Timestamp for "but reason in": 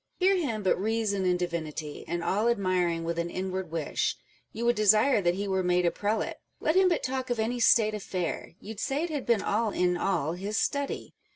0.63-1.37